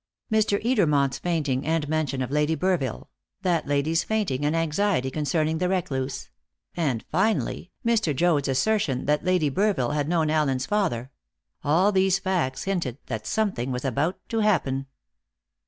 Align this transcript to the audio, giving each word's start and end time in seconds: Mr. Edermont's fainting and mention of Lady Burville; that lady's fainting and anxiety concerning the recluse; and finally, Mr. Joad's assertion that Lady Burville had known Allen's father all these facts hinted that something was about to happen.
Mr. 0.31 0.59
Edermont's 0.65 1.19
fainting 1.19 1.63
and 1.63 1.87
mention 1.87 2.23
of 2.23 2.31
Lady 2.31 2.55
Burville; 2.55 3.07
that 3.43 3.67
lady's 3.67 4.03
fainting 4.03 4.43
and 4.43 4.55
anxiety 4.55 5.11
concerning 5.11 5.59
the 5.59 5.69
recluse; 5.69 6.31
and 6.75 7.05
finally, 7.11 7.69
Mr. 7.85 8.15
Joad's 8.15 8.47
assertion 8.47 9.05
that 9.05 9.23
Lady 9.23 9.51
Burville 9.51 9.93
had 9.93 10.09
known 10.09 10.31
Allen's 10.31 10.65
father 10.65 11.11
all 11.63 11.91
these 11.91 12.17
facts 12.17 12.63
hinted 12.63 12.97
that 13.05 13.27
something 13.27 13.69
was 13.71 13.85
about 13.85 14.17
to 14.29 14.39
happen. 14.39 14.87